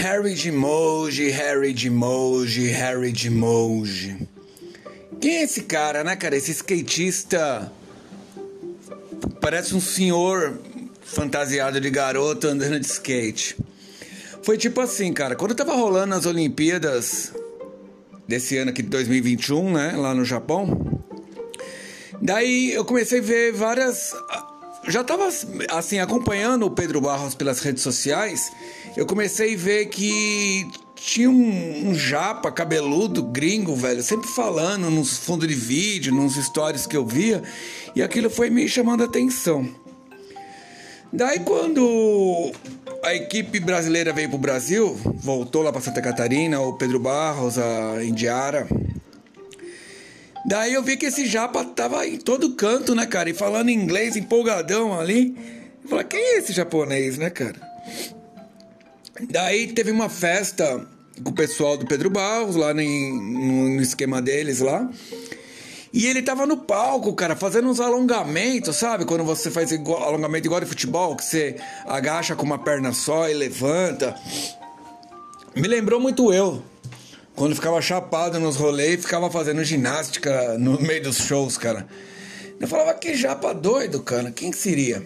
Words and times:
Harry 0.00 0.34
de 0.34 0.52
Moji, 0.52 1.28
Harry 1.30 1.72
de 1.72 1.90
Moji, 1.90 2.68
Harry 2.68 3.10
de 3.10 3.28
Moji. 3.28 4.28
Quem 5.20 5.38
é 5.38 5.42
esse 5.42 5.62
cara, 5.62 6.04
né, 6.04 6.14
cara? 6.14 6.36
Esse 6.36 6.52
skatista. 6.52 7.72
Parece 9.40 9.74
um 9.74 9.80
senhor 9.80 10.56
fantasiado 11.02 11.80
de 11.80 11.90
garoto 11.90 12.46
andando 12.46 12.78
de 12.78 12.86
skate. 12.86 13.56
Foi 14.44 14.56
tipo 14.56 14.80
assim, 14.80 15.12
cara. 15.12 15.34
Quando 15.34 15.52
tava 15.52 15.74
rolando 15.74 16.14
as 16.14 16.26
Olimpíadas 16.26 17.32
desse 18.26 18.56
ano 18.56 18.70
aqui 18.70 18.82
de 18.82 18.88
2021, 18.90 19.72
né? 19.72 19.96
Lá 19.96 20.14
no 20.14 20.24
Japão. 20.24 21.02
Daí 22.22 22.72
eu 22.72 22.84
comecei 22.84 23.18
a 23.18 23.22
ver 23.22 23.52
várias. 23.52 24.14
Já 24.88 25.04
tava 25.04 25.28
assim, 25.70 25.98
acompanhando 25.98 26.64
o 26.64 26.70
Pedro 26.70 27.00
Barros 27.00 27.34
pelas 27.34 27.60
redes 27.60 27.82
sociais 27.82 28.50
eu 28.98 29.06
comecei 29.06 29.54
a 29.54 29.56
ver 29.56 29.86
que 29.86 30.68
tinha 30.96 31.30
um, 31.30 31.90
um, 31.90 31.94
japa 31.94 32.50
cabeludo 32.50 33.22
gringo, 33.22 33.76
velho, 33.76 34.02
sempre 34.02 34.28
falando 34.28 34.90
nos 34.90 35.18
fundos 35.18 35.46
de 35.46 35.54
vídeo, 35.54 36.12
nos 36.12 36.34
stories 36.34 36.84
que 36.84 36.96
eu 36.96 37.06
via, 37.06 37.40
e 37.94 38.02
aquilo 38.02 38.28
foi 38.28 38.50
me 38.50 38.68
chamando 38.68 39.02
a 39.02 39.06
atenção. 39.06 39.68
Daí 41.12 41.38
quando 41.38 42.50
a 43.04 43.14
equipe 43.14 43.60
brasileira 43.60 44.12
veio 44.12 44.30
pro 44.30 44.36
Brasil, 44.36 44.98
voltou 45.14 45.62
lá 45.62 45.70
para 45.70 45.80
Santa 45.80 46.02
Catarina, 46.02 46.60
o 46.60 46.72
Pedro 46.72 46.98
Barros, 46.98 47.56
a 47.56 48.04
Indiara. 48.04 48.66
Daí 50.46 50.74
eu 50.74 50.82
vi 50.82 50.96
que 50.96 51.06
esse 51.06 51.26
japa 51.26 51.64
tava 51.64 52.06
em 52.06 52.16
todo 52.16 52.54
canto, 52.54 52.94
né, 52.94 53.06
cara? 53.06 53.30
E 53.30 53.34
falando 53.34 53.70
inglês 53.70 54.16
empolgadão 54.16 54.98
ali. 54.98 55.36
Eu 55.82 55.88
falei, 55.88 56.04
quem 56.04 56.20
é 56.20 56.38
esse 56.38 56.52
japonês, 56.52 57.18
né, 57.18 57.30
cara? 57.30 57.60
Daí 59.30 59.72
teve 59.72 59.90
uma 59.90 60.08
festa 60.08 60.86
com 61.22 61.30
o 61.30 61.34
pessoal 61.34 61.76
do 61.76 61.86
Pedro 61.86 62.08
Barros, 62.08 62.56
lá 62.56 62.72
no, 62.72 62.82
no 62.82 63.82
esquema 63.82 64.22
deles 64.22 64.60
lá. 64.60 64.88
E 65.92 66.06
ele 66.06 66.22
tava 66.22 66.46
no 66.46 66.58
palco, 66.58 67.12
cara, 67.14 67.34
fazendo 67.34 67.68
uns 67.68 67.80
alongamentos, 67.80 68.76
sabe? 68.76 69.04
Quando 69.04 69.24
você 69.24 69.50
faz 69.50 69.72
igual, 69.72 70.02
alongamento 70.02 70.46
igual 70.46 70.60
de 70.60 70.66
futebol, 70.66 71.16
que 71.16 71.24
você 71.24 71.56
agacha 71.86 72.36
com 72.36 72.44
uma 72.44 72.58
perna 72.58 72.92
só 72.92 73.28
e 73.28 73.34
levanta. 73.34 74.14
Me 75.56 75.66
lembrou 75.66 75.98
muito 75.98 76.32
eu. 76.32 76.62
Quando 77.38 77.54
ficava 77.54 77.80
chapado 77.80 78.40
nos 78.40 78.56
rolês 78.56 79.00
ficava 79.00 79.30
fazendo 79.30 79.62
ginástica 79.62 80.58
no 80.58 80.76
meio 80.80 81.04
dos 81.04 81.18
shows, 81.18 81.56
cara. 81.56 81.86
Eu 82.58 82.66
falava, 82.66 82.92
que 82.94 83.14
japa 83.14 83.54
doido, 83.54 84.02
cara. 84.02 84.32
Quem 84.32 84.52
seria? 84.52 85.04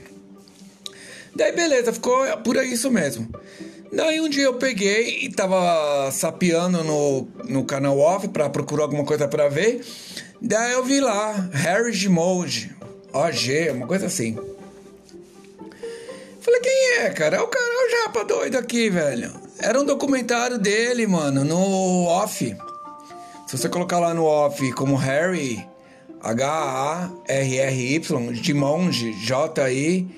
Daí 1.37 1.53
beleza, 1.53 1.93
ficou 1.93 2.25
por 2.39 2.57
isso 2.57 2.91
mesmo. 2.91 3.29
Daí 3.93 4.19
um 4.19 4.31
dia 4.31 4.45
eu 4.45 4.55
peguei 4.55 5.27
e 5.27 5.31
tava 5.31 6.11
sapeando 6.11 6.83
no, 6.83 7.29
no 7.51 7.67
canal 7.67 7.99
off 7.99 8.27
pra 8.29 8.49
procurar 8.49 8.85
alguma 8.85 9.05
coisa 9.05 9.29
pra 9.29 9.51
ver. 9.51 9.85
Daí 10.41 10.73
eu 10.73 10.83
vi 10.83 11.01
lá, 11.01 11.51
Harry 11.53 11.93
Gimold, 11.93 12.75
OG, 13.13 13.73
uma 13.73 13.87
coisa 13.87 14.07
assim. 14.07 14.39
Falei, 16.41 16.61
quem 16.61 16.99
é, 17.01 17.11
cara? 17.11 17.37
É 17.37 17.41
o 17.43 17.47
cara, 17.47 17.63
é 17.63 17.87
o 17.87 17.91
japa 17.91 18.25
doido 18.25 18.57
aqui, 18.57 18.89
velho. 18.89 19.42
Era 19.59 19.81
um 19.81 19.85
documentário 19.85 20.59
dele, 20.59 21.07
mano, 21.07 21.45
no 21.45 22.07
off. 22.07 22.57
Se 23.47 23.59
você 23.59 23.69
colocar 23.69 23.99
lá 23.99 24.15
no 24.15 24.25
off 24.25 24.73
como 24.73 24.97
Harry, 24.97 25.65
H-A-R-R-Y, 26.23 28.01
Dimonde, 28.41 29.13
J-I, 29.25 30.09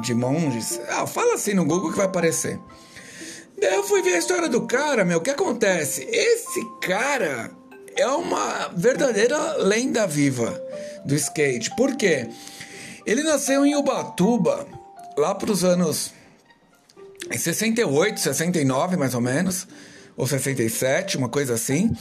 Dimondes. 0.00 0.80
Ah, 0.88 1.06
fala 1.06 1.34
assim 1.34 1.54
no 1.54 1.64
Google 1.64 1.90
que 1.90 1.96
vai 1.98 2.06
aparecer. 2.06 2.58
Daí 3.60 3.74
eu 3.74 3.84
fui 3.84 4.02
ver 4.02 4.14
a 4.14 4.18
história 4.18 4.48
do 4.48 4.66
cara, 4.66 5.04
meu. 5.04 5.18
O 5.18 5.20
que 5.20 5.30
acontece? 5.30 6.06
Esse 6.10 6.60
cara 6.80 7.50
é 7.96 8.06
uma 8.08 8.68
verdadeira 8.74 9.56
lenda 9.58 10.06
viva 10.06 10.60
do 11.04 11.14
skate. 11.14 11.74
Por 11.76 11.96
quê? 11.96 12.28
Ele 13.06 13.22
nasceu 13.22 13.64
em 13.64 13.76
Ubatuba, 13.76 14.66
lá 15.16 15.34
para 15.34 15.52
os 15.52 15.62
anos 15.62 16.12
68, 17.30 18.20
69 18.20 18.96
mais 18.96 19.14
ou 19.14 19.20
menos, 19.20 19.66
ou 20.16 20.26
67, 20.26 21.16
uma 21.16 21.28
coisa 21.28 21.54
assim. 21.54 21.94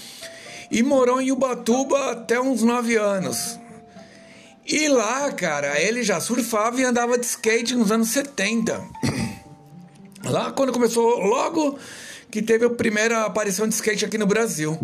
E 0.72 0.82
morou 0.82 1.22
em 1.22 1.32
Ubatuba 1.32 2.12
até 2.12 2.40
uns 2.40 2.64
9 2.64 2.96
anos. 2.96 3.60
E 4.66 4.88
lá, 4.88 5.32
cara, 5.32 5.80
ele 5.80 6.04
já 6.04 6.20
surfava 6.20 6.80
e 6.80 6.84
andava 6.84 7.18
de 7.18 7.26
skate 7.26 7.76
nos 7.76 7.92
anos 7.92 8.10
70. 8.10 8.82
Lá 10.24 10.52
quando 10.52 10.72
começou, 10.72 11.20
logo 11.20 11.78
que 12.32 12.42
teve 12.42 12.66
a 12.66 12.70
primeira 12.70 13.26
aparição 13.26 13.68
de 13.68 13.76
skate 13.76 14.06
aqui 14.06 14.18
no 14.18 14.26
Brasil. 14.26 14.80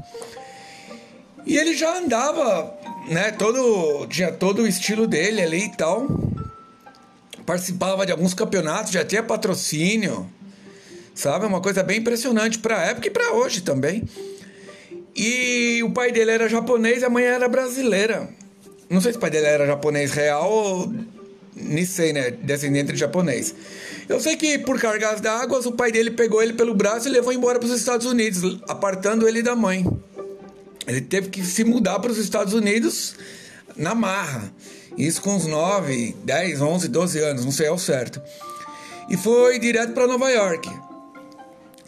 E 1.46 1.58
ele 1.58 1.76
já 1.76 1.98
andava, 1.98 2.78
né, 3.08 3.32
todo, 3.32 4.06
tinha 4.08 4.32
todo 4.32 4.64
o 4.64 4.68
estilo 4.68 5.08
dele 5.08 5.42
ali 5.42 5.66
e 5.66 5.76
tal. 5.76 6.08
Participava 7.50 8.06
de 8.06 8.12
alguns 8.12 8.36
campeonatos, 8.36 8.92
já 8.92 9.04
tinha 9.04 9.24
patrocínio. 9.24 10.30
Sabe? 11.16 11.48
Uma 11.48 11.60
coisa 11.60 11.82
bem 11.82 11.98
impressionante 11.98 12.60
para 12.60 12.78
a 12.78 12.82
época 12.84 13.08
e 13.08 13.10
para 13.10 13.34
hoje 13.34 13.62
também. 13.62 14.08
E 15.16 15.82
o 15.84 15.90
pai 15.90 16.12
dele 16.12 16.30
era 16.30 16.48
japonês 16.48 17.02
e 17.02 17.06
a 17.06 17.10
mãe 17.10 17.24
era 17.24 17.50
brasileira. 17.50 18.30
Não 18.88 19.02
sei 19.02 19.14
se 19.14 19.18
o 19.18 19.20
pai 19.20 19.32
dele 19.32 19.48
era 19.48 19.66
japonês 19.66 20.12
real 20.12 20.48
ou 20.48 20.94
Nisei, 21.56 22.14
né? 22.14 22.30
Descendente 22.30 22.94
de 22.94 23.00
japonês. 23.00 23.56
Eu 24.08 24.20
sei 24.20 24.38
que 24.38 24.60
por 24.60 24.80
cargas 24.80 25.20
d'água, 25.20 25.60
o 25.68 25.72
pai 25.72 25.92
dele 25.92 26.12
pegou 26.12 26.44
ele 26.44 26.54
pelo 26.54 26.76
braço 26.76 27.08
e 27.08 27.12
levou 27.12 27.34
embora 27.34 27.58
para 27.58 27.68
os 27.68 27.76
Estados 27.76 28.06
Unidos, 28.06 28.60
apartando 28.68 29.28
ele 29.28 29.42
da 29.42 29.56
mãe. 29.56 29.88
Ele 30.86 31.02
teve 31.02 31.30
que 31.30 31.44
se 31.44 31.64
mudar 31.64 31.98
para 31.98 32.12
os 32.12 32.20
Estados 32.20 32.54
Unidos 32.54 33.16
na 33.76 33.96
marra. 33.96 34.54
Isso 34.98 35.22
com 35.22 35.36
uns 35.36 35.46
9, 35.46 36.16
10, 36.24 36.62
11, 36.62 36.88
12 36.88 37.20
anos, 37.20 37.46
não 37.46 37.52
sei 37.52 37.68
ao 37.68 37.78
certo. 37.78 38.22
E 39.10 39.18
foi 39.18 39.60
direto 39.60 39.94
para 39.94 40.08
Nova 40.08 40.30
York. 40.30 40.70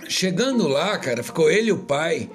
Chegando 0.07 0.67
lá, 0.67 0.97
cara, 0.97 1.23
ficou 1.23 1.49
ele 1.49 1.69
e 1.69 1.73
o 1.73 1.79
pai. 1.79 2.29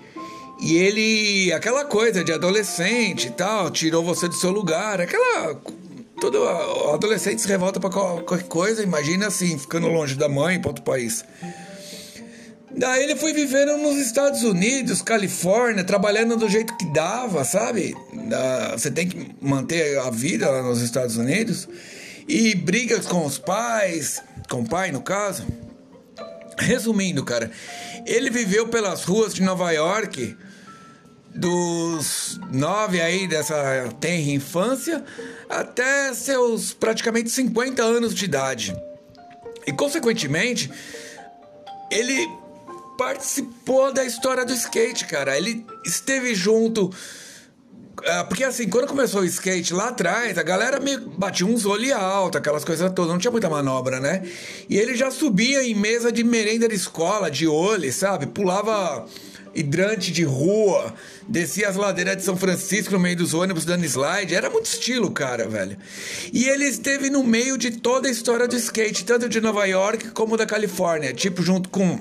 E 0.61 0.77
ele, 0.77 1.53
aquela 1.53 1.85
coisa 1.85 2.25
de 2.25 2.33
adolescente 2.33 3.29
e 3.29 3.31
tal, 3.31 3.71
tirou 3.71 4.03
você 4.03 4.27
do 4.27 4.35
seu 4.35 4.51
lugar, 4.51 5.01
aquela 5.01 5.55
Todo 6.21 6.49
adolescente 6.95 7.43
se 7.43 7.49
revolta 7.49 7.79
para 7.79 7.91
qualquer 7.91 8.45
coisa, 8.45 8.83
imagina 8.83 9.27
assim, 9.27 9.59
ficando 9.59 9.87
longe 9.89 10.15
da 10.15 10.29
mãe 10.29 10.59
para 10.59 10.71
outro 10.71 10.83
país. 10.83 11.23
Daí 12.77 13.05
ele 13.05 13.17
foi 13.17 13.33
vivendo 13.33 13.79
nos 13.79 13.97
Estados 13.97 14.43
Unidos, 14.43 15.01
Califórnia, 15.01 15.83
trabalhando 15.83 16.37
do 16.37 16.47
jeito 16.47 16.77
que 16.77 16.85
dava, 16.93 17.43
sabe? 17.43 17.97
Você 18.73 18.91
tem 18.91 19.09
que 19.09 19.35
manter 19.41 19.99
a 19.99 20.11
vida 20.11 20.51
lá 20.51 20.63
nos 20.63 20.83
Estados 20.83 21.17
Unidos. 21.17 21.67
E 22.29 22.55
brigas 22.55 23.07
com 23.07 23.25
os 23.25 23.39
pais, 23.39 24.23
com 24.51 24.61
o 24.61 24.69
pai 24.69 24.93
no 24.93 25.01
caso. 25.01 25.47
Resumindo, 26.59 27.25
cara, 27.25 27.51
ele 28.05 28.29
viveu 28.29 28.69
pelas 28.69 29.05
ruas 29.05 29.33
de 29.33 29.43
Nova 29.43 29.71
York 29.73 30.37
dos 31.35 32.41
nove 32.51 33.01
aí 33.01 33.29
dessa 33.29 33.89
tenra 34.01 34.31
infância 34.31 35.05
até 35.49 36.13
seus 36.15 36.73
praticamente 36.73 37.31
50 37.31 37.83
anos 37.83 38.15
de 38.15 38.25
idade. 38.25 38.77
E 39.67 39.73
consequentemente, 39.73 40.71
ele 41.91 42.27
participou 42.97 43.93
da 43.93 44.05
história 44.05 44.45
do 44.45 44.53
skate, 44.53 45.07
cara. 45.07 45.37
Ele 45.37 45.65
esteve 45.85 46.35
junto. 46.35 46.91
Ah, 48.05 48.25
porque 48.25 48.45
assim, 48.45 48.69
quando 48.69 48.87
começou 48.87 49.23
o 49.23 49.25
skate 49.25 49.73
lá 49.73 49.89
atrás, 49.89 50.37
a 50.37 50.43
galera 50.43 50.79
meio 50.79 51.09
batia 51.11 51.47
uns 51.47 51.65
olhos 51.65 51.93
alto, 51.93 52.37
aquelas 52.37 52.65
coisas 52.65 52.93
todas, 52.93 53.11
não 53.11 53.19
tinha 53.19 53.31
muita 53.31 53.49
manobra, 53.49 53.99
né? 53.99 54.23
E 54.69 54.77
ele 54.77 54.95
já 54.95 55.11
subia 55.11 55.63
em 55.63 55.75
mesa 55.75 56.13
de 56.13 56.23
merenda 56.23 56.69
de 56.69 56.75
escola, 56.75 57.31
de 57.31 57.47
olho, 57.47 57.91
sabe? 57.93 58.27
Pulava 58.27 59.07
hidrante 59.55 60.13
de 60.13 60.23
rua, 60.23 60.95
descia 61.27 61.69
as 61.69 61.77
ladeiras 61.77 62.19
de 62.19 62.23
São 62.23 62.37
Francisco 62.37 62.93
no 62.93 63.01
meio 63.01 63.17
dos 63.17 63.33
ônibus 63.33 63.65
dando 63.65 63.85
slide. 63.87 64.35
Era 64.35 64.51
muito 64.51 64.67
estilo, 64.67 65.11
cara, 65.11 65.49
velho. 65.49 65.79
E 66.33 66.45
ele 66.45 66.67
esteve 66.67 67.09
no 67.09 67.25
meio 67.25 67.57
de 67.57 67.71
toda 67.71 68.09
a 68.09 68.11
história 68.11 68.47
do 68.47 68.57
skate, 68.57 69.07
tanto 69.07 69.29
de 69.29 69.41
Nova 69.41 69.65
York 69.65 70.11
como 70.11 70.37
da 70.37 70.45
Califórnia, 70.45 71.15
tipo 71.15 71.43
junto 71.43 71.71
com 71.71 71.99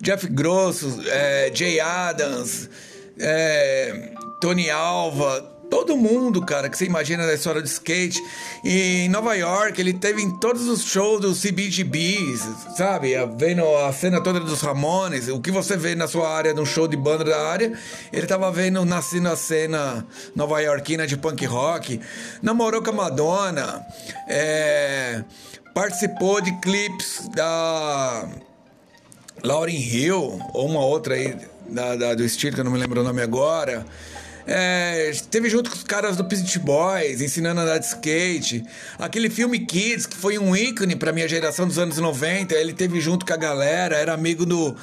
Jeff 0.00 0.26
Grosso, 0.28 1.00
é, 1.06 1.50
Jay 1.54 1.80
Adams, 1.80 2.68
é, 3.18 4.12
Tony 4.40 4.70
Alva, 4.70 5.60
todo 5.70 5.96
mundo, 5.96 6.44
cara, 6.44 6.68
que 6.68 6.76
você 6.76 6.84
imagina 6.84 7.26
da 7.26 7.32
história 7.32 7.62
do 7.62 7.66
skate. 7.66 8.20
E 8.64 9.04
em 9.04 9.08
Nova 9.08 9.34
York, 9.34 9.80
ele 9.80 9.92
teve 9.92 10.20
em 10.20 10.38
todos 10.38 10.68
os 10.68 10.84
shows 10.84 11.20
do 11.20 11.32
CBGBs, 11.32 12.42
sabe? 12.76 13.14
Vendo 13.38 13.64
a 13.76 13.92
cena 13.92 14.20
toda 14.20 14.40
dos 14.40 14.60
Ramones. 14.60 15.28
O 15.28 15.40
que 15.40 15.50
você 15.50 15.76
vê 15.76 15.94
na 15.94 16.08
sua 16.08 16.28
área, 16.28 16.52
num 16.52 16.66
show 16.66 16.88
de 16.88 16.96
banda 16.96 17.24
da 17.24 17.48
área, 17.48 17.72
ele 18.12 18.26
tava 18.26 18.50
vendo, 18.50 18.84
nascendo 18.84 19.28
a 19.28 19.36
cena 19.36 20.06
nova 20.34 20.60
iorquina 20.60 21.06
de 21.06 21.16
punk 21.16 21.46
rock. 21.46 22.00
Namorou 22.42 22.82
com 22.82 22.90
a 22.90 22.94
Madonna. 22.94 23.80
É, 24.28 25.22
participou 25.72 26.40
de 26.40 26.52
clipes 26.60 27.28
da 27.34 28.28
Lauryn 29.42 29.80
Hill, 29.80 30.40
ou 30.52 30.66
uma 30.66 30.84
outra 30.84 31.14
aí 31.14 31.36
da, 31.68 31.96
da, 31.96 32.14
do 32.14 32.24
estilo, 32.24 32.54
que 32.54 32.60
eu 32.60 32.64
não 32.64 32.72
me 32.72 32.78
lembro 32.78 33.00
o 33.00 33.04
nome 33.04 33.22
agora. 33.22 33.84
É, 34.46 35.12
teve 35.30 35.48
junto 35.48 35.70
com 35.70 35.76
os 35.76 35.84
caras 35.84 36.16
do 36.16 36.24
Pit 36.24 36.58
Boys, 36.58 37.20
ensinando 37.20 37.60
a 37.60 37.62
andar 37.62 37.78
de 37.78 37.86
skate. 37.86 38.64
Aquele 38.98 39.30
filme 39.30 39.60
Kids, 39.60 40.06
que 40.06 40.16
foi 40.16 40.38
um 40.38 40.56
ícone 40.56 40.96
pra 40.96 41.12
minha 41.12 41.28
geração 41.28 41.66
dos 41.66 41.78
anos 41.78 41.98
90. 41.98 42.54
Ele 42.54 42.72
teve 42.72 43.00
junto 43.00 43.24
com 43.24 43.32
a 43.32 43.36
galera, 43.36 43.96
era 43.96 44.12
amigo 44.12 44.44
do, 44.44 44.74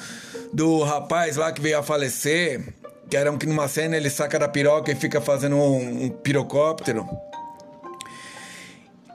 do 0.52 0.82
rapaz 0.82 1.36
lá 1.36 1.52
que 1.52 1.60
veio 1.60 1.78
a 1.78 1.82
falecer. 1.82 2.62
Que 3.10 3.16
era 3.16 3.30
um 3.30 3.38
que 3.38 3.46
numa 3.46 3.68
cena 3.68 3.96
ele 3.96 4.10
saca 4.10 4.38
da 4.38 4.48
piroca 4.48 4.92
e 4.92 4.94
fica 4.94 5.20
fazendo 5.20 5.56
um, 5.56 6.04
um 6.04 6.08
pirocóptero. 6.08 7.06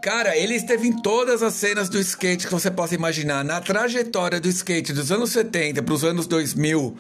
Cara, 0.03 0.35
ele 0.35 0.53
esteve 0.53 0.85
em 0.89 1.01
todas 1.01 1.41
as 1.41 1.53
cenas 1.53 1.87
do 1.87 1.97
skate 1.97 2.45
que 2.45 2.51
você 2.51 2.69
possa 2.69 2.93
imaginar. 2.93 3.41
Na 3.41 3.61
trajetória 3.61 4.37
do 4.37 4.49
skate 4.49 4.91
dos 4.91 5.13
anos 5.13 5.29
70 5.29 5.81
para 5.81 5.93
os 5.93 6.03
anos 6.03 6.27
2000 6.27 6.97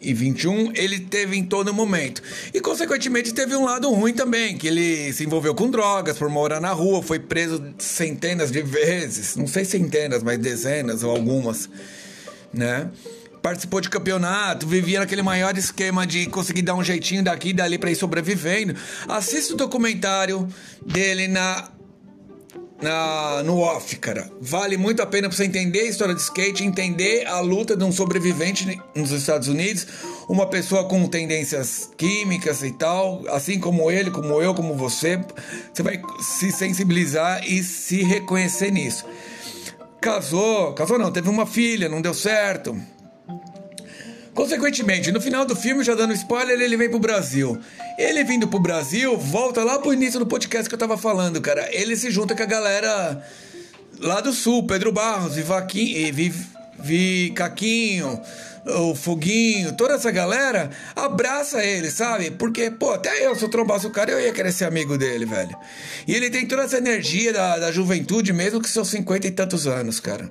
e 0.00 0.12
21, 0.12 0.72
ele 0.74 0.98
teve 0.98 1.36
em 1.36 1.44
todo 1.44 1.72
momento. 1.72 2.20
E, 2.52 2.60
consequentemente, 2.60 3.32
teve 3.32 3.54
um 3.54 3.64
lado 3.64 3.88
ruim 3.88 4.12
também, 4.12 4.58
que 4.58 4.66
ele 4.66 5.12
se 5.12 5.22
envolveu 5.22 5.54
com 5.54 5.70
drogas 5.70 6.18
por 6.18 6.28
morar 6.28 6.60
na 6.60 6.72
rua, 6.72 7.04
foi 7.04 7.20
preso 7.20 7.62
centenas 7.78 8.50
de 8.50 8.62
vezes, 8.62 9.36
não 9.36 9.46
sei 9.46 9.64
centenas, 9.64 10.20
mas 10.20 10.36
dezenas 10.36 11.04
ou 11.04 11.12
algumas, 11.12 11.70
né? 12.52 12.90
Participou 13.40 13.80
de 13.80 13.88
campeonato, 13.88 14.66
vivia 14.66 14.98
naquele 14.98 15.22
maior 15.22 15.56
esquema 15.56 16.04
de 16.04 16.26
conseguir 16.26 16.62
dar 16.62 16.74
um 16.74 16.82
jeitinho 16.82 17.22
daqui 17.22 17.50
e 17.50 17.52
dali 17.52 17.78
para 17.78 17.92
ir 17.92 17.94
sobrevivendo. 17.94 18.74
Assista 19.06 19.54
o 19.54 19.56
documentário 19.56 20.48
dele 20.84 21.28
na 21.28 21.70
na, 22.80 23.42
no 23.42 23.58
off, 23.58 23.96
cara. 23.96 24.30
Vale 24.40 24.76
muito 24.76 25.02
a 25.02 25.06
pena 25.06 25.28
pra 25.28 25.36
você 25.36 25.44
entender 25.44 25.80
a 25.80 25.88
história 25.88 26.14
de 26.14 26.20
skate, 26.20 26.64
entender 26.64 27.26
a 27.26 27.40
luta 27.40 27.76
de 27.76 27.84
um 27.84 27.92
sobrevivente 27.92 28.80
nos 28.94 29.10
Estados 29.10 29.48
Unidos, 29.48 29.86
uma 30.28 30.46
pessoa 30.46 30.84
com 30.84 31.06
tendências 31.06 31.90
químicas 31.96 32.62
e 32.62 32.72
tal, 32.72 33.22
assim 33.28 33.58
como 33.58 33.90
ele, 33.90 34.10
como 34.10 34.40
eu, 34.40 34.54
como 34.54 34.74
você. 34.74 35.20
Você 35.72 35.82
vai 35.82 36.00
se 36.20 36.50
sensibilizar 36.50 37.42
e 37.46 37.62
se 37.62 38.02
reconhecer 38.02 38.70
nisso. 38.70 39.04
Casou, 40.00 40.74
casou 40.74 40.98
não, 40.98 41.10
teve 41.10 41.30
uma 41.30 41.46
filha, 41.46 41.88
não 41.88 42.02
deu 42.02 42.12
certo 42.12 42.76
Consequentemente, 44.34 45.12
no 45.12 45.20
final 45.20 45.44
do 45.44 45.54
filme, 45.54 45.84
já 45.84 45.94
dando 45.94 46.12
spoiler, 46.12 46.60
ele 46.60 46.76
vem 46.76 46.90
pro 46.90 46.98
Brasil. 46.98 47.58
Ele 47.96 48.24
vindo 48.24 48.48
pro 48.48 48.58
Brasil, 48.58 49.16
volta 49.16 49.62
lá 49.62 49.78
pro 49.78 49.92
início 49.92 50.18
do 50.18 50.26
podcast 50.26 50.68
que 50.68 50.74
eu 50.74 50.78
tava 50.78 50.98
falando, 50.98 51.40
cara. 51.40 51.68
Ele 51.72 51.96
se 51.96 52.10
junta 52.10 52.34
com 52.34 52.42
a 52.42 52.46
galera 52.46 53.24
lá 54.00 54.20
do 54.20 54.32
sul, 54.32 54.66
Pedro 54.66 54.90
Barros, 54.90 55.36
Vivaquinho, 55.36 56.12
Viv, 56.12 56.34
Vicaquinho, 56.80 58.20
o 58.66 58.94
Foguinho, 58.94 59.76
toda 59.76 59.94
essa 59.94 60.10
galera, 60.10 60.70
abraça 60.96 61.62
ele, 61.62 61.90
sabe? 61.90 62.30
Porque, 62.32 62.70
pô, 62.70 62.92
até 62.92 63.26
eu, 63.26 63.34
se 63.36 63.44
eu 63.44 63.48
trombasse 63.48 63.86
o 63.86 63.90
cara, 63.90 64.10
eu 64.10 64.20
ia 64.20 64.32
querer 64.32 64.52
ser 64.52 64.64
amigo 64.64 64.96
dele, 64.98 65.26
velho. 65.26 65.56
E 66.08 66.14
ele 66.14 66.30
tem 66.30 66.46
toda 66.46 66.62
essa 66.62 66.78
energia 66.78 67.32
da, 67.32 67.58
da 67.58 67.70
juventude, 67.70 68.32
mesmo 68.32 68.60
que 68.60 68.68
seus 68.68 68.88
cinquenta 68.88 69.26
e 69.26 69.30
tantos 69.30 69.66
anos, 69.66 70.00
cara. 70.00 70.28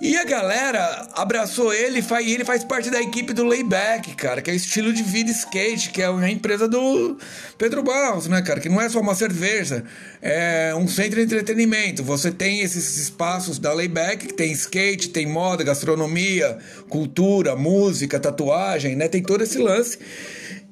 E 0.00 0.16
a 0.16 0.24
galera 0.24 1.08
abraçou 1.14 1.72
ele 1.72 2.04
e 2.22 2.32
ele 2.32 2.44
faz 2.44 2.62
parte 2.62 2.90
da 2.90 3.00
equipe 3.00 3.32
do 3.32 3.44
Layback, 3.44 4.14
cara, 4.14 4.42
que 4.42 4.50
é 4.50 4.54
estilo 4.54 4.92
de 4.92 5.02
vida 5.02 5.30
skate, 5.30 5.90
que 5.90 6.02
é 6.02 6.10
uma 6.10 6.28
empresa 6.30 6.68
do 6.68 7.16
Pedro 7.56 7.82
Barros, 7.82 8.26
né, 8.26 8.42
cara? 8.42 8.60
Que 8.60 8.68
não 8.68 8.80
é 8.80 8.88
só 8.90 9.00
uma 9.00 9.14
cerveja, 9.14 9.84
é 10.20 10.74
um 10.74 10.86
centro 10.86 11.16
de 11.16 11.22
entretenimento. 11.22 12.02
Você 12.04 12.30
tem 12.30 12.60
esses 12.60 12.98
espaços 12.98 13.58
da 13.58 13.72
Layback, 13.72 14.26
que 14.26 14.34
tem 14.34 14.52
skate, 14.52 15.08
tem 15.08 15.26
moda, 15.26 15.64
gastronomia, 15.64 16.58
cultura, 16.88 17.56
música, 17.56 18.20
tatuagem, 18.20 18.96
né? 18.96 19.08
Tem 19.08 19.22
todo 19.22 19.42
esse 19.42 19.58
lance. 19.58 19.98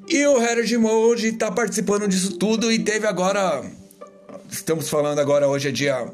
E 0.06 0.26
o 0.26 0.42
Heritage 0.42 0.76
Mode 0.76 1.32
tá 1.32 1.50
participando 1.50 2.06
disso 2.06 2.36
tudo 2.36 2.70
e 2.70 2.78
teve 2.78 3.06
agora. 3.06 3.64
Estamos 4.50 4.90
falando 4.90 5.18
agora, 5.18 5.48
hoje 5.48 5.68
é 5.68 5.72
dia 5.72 6.06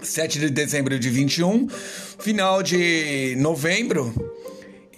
7 0.00 0.38
de 0.38 0.50
dezembro 0.50 0.98
de 0.98 1.10
21, 1.10 1.68
final 2.18 2.62
de 2.62 3.34
novembro, 3.38 4.12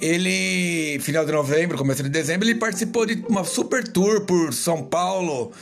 ele, 0.00 0.98
final 1.00 1.24
de 1.24 1.32
novembro, 1.32 1.78
começo 1.78 2.02
de 2.02 2.08
dezembro, 2.08 2.46
ele 2.46 2.58
participou 2.58 3.06
de 3.06 3.24
uma 3.28 3.44
super 3.44 3.86
tour 3.86 4.22
por 4.22 4.52
São 4.52 4.82
Paulo, 4.82 5.52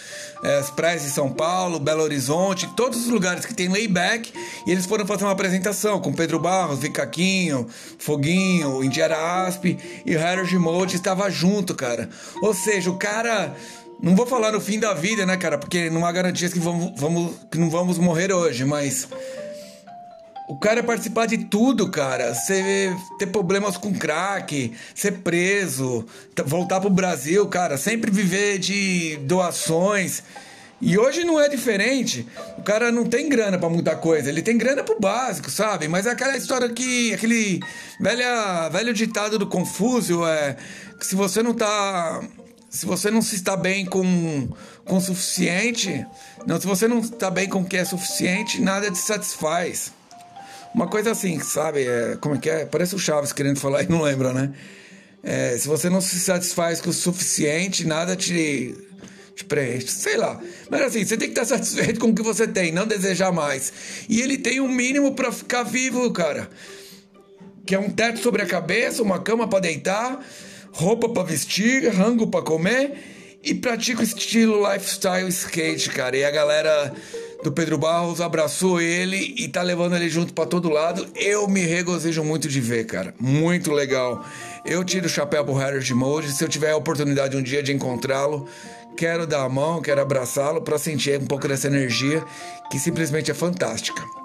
é, 0.42 0.56
as 0.56 0.70
praias 0.70 1.02
de 1.02 1.10
São 1.10 1.30
Paulo, 1.30 1.78
Belo 1.78 2.02
Horizonte, 2.02 2.66
todos 2.74 2.98
os 3.00 3.08
lugares 3.08 3.44
que 3.44 3.54
tem 3.54 3.68
layback, 3.68 4.32
e 4.66 4.70
eles 4.72 4.86
foram 4.86 5.06
fazer 5.06 5.24
uma 5.24 5.32
apresentação 5.32 6.00
com 6.00 6.12
Pedro 6.12 6.40
Barros, 6.40 6.80
Vicaquinho, 6.80 7.66
Foguinho, 7.98 8.82
Indiara 8.82 9.46
Asp 9.46 9.78
e 10.04 10.16
o 10.16 10.20
Harold 10.20 10.58
Mode 10.58 10.96
estava 10.96 11.30
junto, 11.30 11.74
cara. 11.74 12.08
Ou 12.42 12.54
seja, 12.54 12.90
o 12.90 12.96
cara 12.96 13.54
não 14.02 14.16
vou 14.16 14.26
falar 14.26 14.50
no 14.50 14.60
fim 14.60 14.80
da 14.80 14.92
vida, 14.92 15.24
né, 15.24 15.36
cara? 15.36 15.56
Porque 15.56 15.88
não 15.88 16.04
há 16.04 16.10
garantias 16.10 16.52
que, 16.52 16.58
vamos, 16.58 16.92
vamos, 16.96 17.36
que 17.48 17.56
não 17.56 17.70
vamos 17.70 17.98
morrer 17.98 18.32
hoje, 18.32 18.64
mas. 18.64 19.08
O 20.48 20.56
cara 20.56 20.82
participar 20.82 21.26
de 21.26 21.38
tudo, 21.44 21.88
cara. 21.88 22.34
Você 22.34 22.94
ter 23.16 23.28
problemas 23.28 23.76
com 23.76 23.94
crack, 23.94 24.72
ser 24.92 25.12
preso, 25.18 26.04
voltar 26.44 26.80
pro 26.80 26.90
Brasil, 26.90 27.46
cara. 27.46 27.78
Sempre 27.78 28.10
viver 28.10 28.58
de 28.58 29.18
doações. 29.18 30.24
E 30.80 30.98
hoje 30.98 31.22
não 31.22 31.40
é 31.40 31.48
diferente. 31.48 32.26
O 32.58 32.62
cara 32.62 32.90
não 32.90 33.04
tem 33.04 33.28
grana 33.28 33.56
para 33.56 33.68
muita 33.68 33.94
coisa, 33.94 34.28
ele 34.28 34.42
tem 34.42 34.58
grana 34.58 34.82
pro 34.82 34.98
básico, 34.98 35.48
sabe? 35.48 35.86
Mas 35.86 36.06
é 36.06 36.10
aquela 36.10 36.36
história 36.36 36.68
que. 36.68 37.14
aquele 37.14 37.60
velha, 38.00 38.68
velho 38.68 38.92
ditado 38.92 39.38
do 39.38 39.46
Confúcio 39.46 40.26
é 40.26 40.56
que 40.98 41.06
se 41.06 41.14
você 41.14 41.40
não 41.40 41.54
tá 41.54 42.20
se 42.72 42.86
você 42.86 43.10
não 43.10 43.20
se 43.20 43.34
está 43.34 43.54
bem 43.54 43.84
com, 43.84 44.48
com 44.86 44.96
o 44.96 45.00
suficiente, 45.00 46.06
não, 46.46 46.58
se 46.58 46.66
você 46.66 46.88
não 46.88 47.00
está 47.00 47.30
bem 47.30 47.46
com 47.46 47.60
o 47.60 47.64
que 47.66 47.76
é 47.76 47.84
suficiente, 47.84 48.62
nada 48.62 48.90
te 48.90 48.96
satisfaz. 48.96 49.92
Uma 50.74 50.88
coisa 50.88 51.10
assim, 51.10 51.38
sabe? 51.38 51.86
É, 51.86 52.16
como 52.18 52.34
é 52.34 52.38
que 52.38 52.48
é? 52.48 52.64
Parece 52.64 52.94
o 52.94 52.98
Chaves 52.98 53.30
querendo 53.30 53.60
falar 53.60 53.82
e 53.82 53.88
não 53.90 54.00
lembra, 54.00 54.32
né? 54.32 54.54
É, 55.22 55.54
se 55.58 55.68
você 55.68 55.90
não 55.90 56.00
se 56.00 56.18
satisfaz 56.18 56.80
com 56.80 56.88
o 56.88 56.94
suficiente, 56.94 57.86
nada 57.86 58.16
te, 58.16 58.74
te 59.36 59.44
preenche. 59.44 59.88
Sei 59.88 60.16
lá. 60.16 60.40
Mas 60.70 60.80
assim, 60.80 61.04
você 61.04 61.18
tem 61.18 61.30
que 61.30 61.38
estar 61.38 61.44
satisfeito 61.58 62.00
com 62.00 62.06
o 62.06 62.14
que 62.14 62.22
você 62.22 62.48
tem, 62.48 62.72
não 62.72 62.86
desejar 62.86 63.30
mais. 63.32 63.70
E 64.08 64.22
ele 64.22 64.38
tem 64.38 64.60
um 64.60 64.68
mínimo 64.68 65.12
para 65.12 65.30
ficar 65.30 65.62
vivo, 65.62 66.10
cara. 66.10 66.48
Que 67.66 67.74
é 67.74 67.78
um 67.78 67.90
teto 67.90 68.20
sobre 68.20 68.40
a 68.40 68.46
cabeça, 68.46 69.02
uma 69.02 69.20
cama 69.20 69.46
para 69.46 69.60
deitar 69.60 70.24
roupa 70.72 71.08
para 71.08 71.22
vestir, 71.22 71.88
rango 71.88 72.26
para 72.26 72.42
comer 72.42 73.38
e 73.42 73.54
pratica 73.54 74.00
o 74.00 74.04
estilo 74.04 74.70
lifestyle 74.72 75.28
skate, 75.28 75.90
cara. 75.90 76.16
E 76.16 76.24
a 76.24 76.30
galera 76.30 76.92
do 77.42 77.50
Pedro 77.50 77.76
Barros 77.76 78.20
abraçou 78.20 78.80
ele 78.80 79.34
e 79.36 79.48
tá 79.48 79.62
levando 79.62 79.96
ele 79.96 80.08
junto 80.08 80.32
para 80.32 80.46
todo 80.46 80.68
lado. 80.68 81.06
Eu 81.16 81.48
me 81.48 81.60
regozijo 81.60 82.22
muito 82.22 82.48
de 82.48 82.60
ver, 82.60 82.86
cara. 82.86 83.14
Muito 83.18 83.72
legal. 83.72 84.24
Eu 84.64 84.84
tiro 84.84 85.06
o 85.06 85.10
chapéu 85.10 85.44
pro 85.44 85.54
Harry 85.54 85.92
Mode. 85.92 86.32
Se 86.32 86.44
eu 86.44 86.48
tiver 86.48 86.70
a 86.70 86.76
oportunidade 86.76 87.36
um 87.36 87.42
dia 87.42 87.62
de 87.62 87.72
encontrá-lo, 87.72 88.46
quero 88.96 89.26
dar 89.26 89.42
a 89.42 89.48
mão, 89.48 89.82
quero 89.82 90.00
abraçá-lo 90.00 90.62
para 90.62 90.78
sentir 90.78 91.20
um 91.20 91.26
pouco 91.26 91.48
dessa 91.48 91.66
energia 91.66 92.24
que 92.70 92.78
simplesmente 92.78 93.30
é 93.30 93.34
fantástica. 93.34 94.21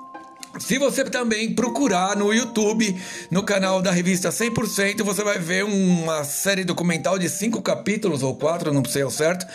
Se 0.59 0.77
você 0.77 1.03
também 1.03 1.53
procurar 1.53 2.15
no 2.15 2.33
YouTube, 2.33 2.95
no 3.29 3.43
canal 3.43 3.81
da 3.81 3.91
revista 3.91 4.29
100%, 4.29 5.03
você 5.03 5.23
vai 5.23 5.37
ver 5.37 5.63
uma 5.63 6.23
série 6.23 6.63
documental 6.63 7.19
de 7.19 7.29
cinco 7.29 7.61
capítulos 7.61 8.23
ou 8.23 8.35
quatro, 8.35 8.73
não 8.73 8.83
sei 8.83 9.03
ao 9.03 9.11
certo, 9.11 9.45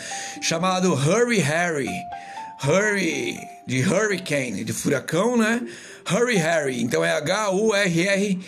chamado 0.41 0.93
Hurry 0.93 1.39
Harry. 1.39 1.89
Hurry, 2.63 3.37
de 3.67 3.81
Hurricane, 3.81 4.63
de 4.63 4.71
furacão, 4.71 5.35
né? 5.35 5.61
Hurry 6.09 6.37
Harry. 6.37 6.81
Então 6.81 7.03
é 7.03 7.11
H-U-R-R-Y. 7.11 8.39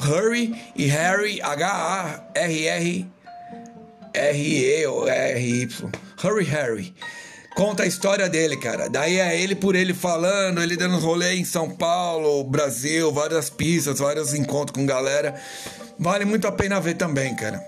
Hurry 0.00 0.54
e 0.76 0.86
Harry, 0.86 1.40
H-A-R-R 1.42 3.06
R-E 4.14 4.86
ou 4.86 5.08
R-Y. 5.08 5.90
Hurry 6.22 6.44
Harry. 6.44 6.94
Conta 7.58 7.82
a 7.82 7.86
história 7.86 8.28
dele, 8.28 8.56
cara. 8.56 8.88
Daí 8.88 9.18
é 9.18 9.42
ele 9.42 9.56
por 9.56 9.74
ele 9.74 9.92
falando, 9.92 10.62
ele 10.62 10.76
dando 10.76 10.96
rolê 10.98 11.34
em 11.34 11.44
São 11.44 11.68
Paulo, 11.68 12.44
Brasil, 12.44 13.10
várias 13.10 13.50
pistas, 13.50 13.98
vários 13.98 14.32
encontros 14.32 14.76
com 14.76 14.86
galera. 14.86 15.34
Vale 15.98 16.24
muito 16.24 16.46
a 16.46 16.52
pena 16.52 16.80
ver 16.80 16.94
também, 16.94 17.34
cara. 17.34 17.60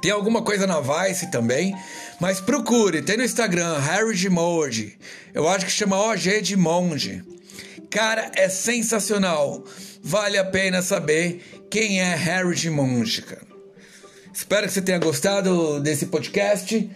Tem 0.00 0.10
alguma 0.10 0.40
coisa 0.40 0.66
na 0.66 0.80
Vice 0.80 1.30
também, 1.30 1.76
mas 2.18 2.40
procure, 2.40 3.02
tem 3.02 3.18
no 3.18 3.24
Instagram, 3.24 3.78
Harry 3.78 4.16
de 4.16 4.30
Monge. 4.30 4.98
Eu 5.34 5.46
acho 5.50 5.66
que 5.66 5.70
chama 5.72 6.00
OG 6.00 6.40
de 6.40 6.56
Monge. 6.56 7.22
Cara, 7.90 8.32
é 8.34 8.48
sensacional. 8.48 9.62
Vale 10.02 10.38
a 10.38 10.44
pena 10.46 10.80
saber 10.80 11.66
quem 11.70 12.00
é 12.00 12.14
Harry 12.14 12.54
de 12.54 12.70
Monge, 12.70 13.20
cara. 13.20 13.44
Espero 14.32 14.66
que 14.66 14.72
você 14.72 14.80
tenha 14.80 14.98
gostado 14.98 15.78
desse 15.78 16.06
podcast. 16.06 16.90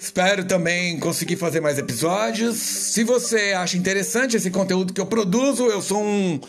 Espero 0.00 0.44
também 0.44 0.98
conseguir 1.00 1.34
fazer 1.34 1.60
mais 1.60 1.76
episódios. 1.76 2.56
Se 2.56 3.02
você 3.02 3.52
acha 3.52 3.76
interessante 3.76 4.36
esse 4.36 4.48
conteúdo 4.48 4.92
que 4.92 5.00
eu 5.00 5.06
produzo, 5.06 5.66
eu 5.66 5.82
sou 5.82 6.00
um 6.00 6.40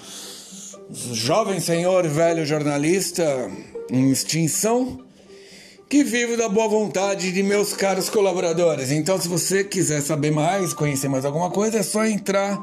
jovem 1.12 1.60
senhor 1.60 2.08
velho 2.08 2.46
jornalista 2.46 3.50
em 3.90 4.12
extinção 4.12 5.04
que 5.90 6.04
vivo 6.04 6.38
da 6.38 6.48
boa 6.48 6.68
vontade 6.68 7.32
de 7.32 7.42
meus 7.42 7.74
caros 7.74 8.08
colaboradores. 8.08 8.92
Então, 8.92 9.20
se 9.20 9.28
você 9.28 9.64
quiser 9.64 10.02
saber 10.02 10.30
mais, 10.30 10.72
conhecer 10.72 11.08
mais 11.08 11.26
alguma 11.26 11.50
coisa, 11.50 11.80
é 11.80 11.84
só 11.84 12.06
entrar 12.06 12.62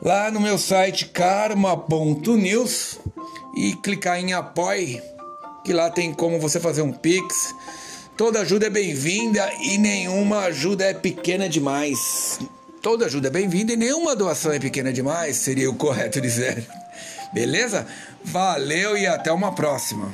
lá 0.00 0.30
no 0.30 0.40
meu 0.40 0.56
site 0.56 1.04
karma.news 1.06 2.98
e 3.54 3.74
clicar 3.74 4.18
em 4.18 4.32
apoie 4.32 5.02
que 5.62 5.74
lá 5.74 5.90
tem 5.90 6.14
como 6.14 6.40
você 6.40 6.58
fazer 6.58 6.80
um 6.80 6.92
pix. 6.92 7.54
Toda 8.16 8.40
ajuda 8.40 8.68
é 8.68 8.70
bem-vinda 8.70 9.52
e 9.60 9.76
nenhuma 9.76 10.44
ajuda 10.44 10.86
é 10.86 10.94
pequena 10.94 11.50
demais. 11.50 12.40
Toda 12.80 13.04
ajuda 13.04 13.28
é 13.28 13.30
bem-vinda 13.30 13.74
e 13.74 13.76
nenhuma 13.76 14.16
doação 14.16 14.52
é 14.52 14.58
pequena 14.58 14.90
demais, 14.90 15.36
seria 15.36 15.68
o 15.68 15.74
correto 15.74 16.18
dizer. 16.18 16.66
Beleza? 17.34 17.86
Valeu 18.24 18.96
e 18.96 19.06
até 19.06 19.30
uma 19.30 19.54
próxima. 19.54 20.10